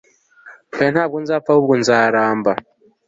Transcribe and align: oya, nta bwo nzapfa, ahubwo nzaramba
oya, 0.77 0.89
nta 0.93 1.03
bwo 1.09 1.17
nzapfa, 1.23 1.49
ahubwo 1.51 1.73
nzaramba 1.81 2.51